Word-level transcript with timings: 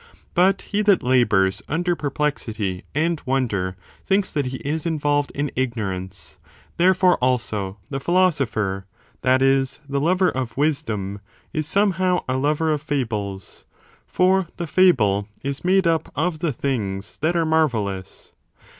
But 0.33 0.63
he 0.63 0.81
that 0.81 1.03
labours 1.03 1.61
under 1.67 1.95
perplexity 1.95 2.81
and 2.95 3.21
wonder 3.23 3.77
thinks 4.03 4.31
that 4.31 4.47
he 4.47 4.57
is 4.65 4.83
involved 4.87 5.29
in 5.35 5.51
ignorance.^ 5.55 6.37
Therefore, 6.77 7.17
also, 7.17 7.77
the 7.91 7.99
philosopher— 7.99 8.87
^that 9.23 9.43
is, 9.43 9.79
the 9.87 9.99
lover 10.01 10.29
of 10.31 10.57
wisdom— 10.57 11.19
^is 11.53 11.65
somehow 11.65 12.23
a 12.27 12.35
lover 12.37 12.71
of 12.71 12.81
fables,^ 12.81 13.65
for 14.07 14.47
the 14.57 14.65
fable 14.65 15.27
is 15.43 15.63
made 15.63 15.85
up 15.85 16.11
of 16.15 16.39
the 16.39 16.51
things 16.51 17.19
that 17.19 17.35
are 17.35 17.45
marvellous. 17.45 18.31